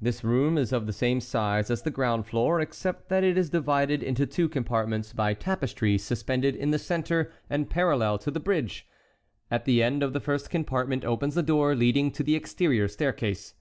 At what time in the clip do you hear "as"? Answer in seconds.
1.68-1.82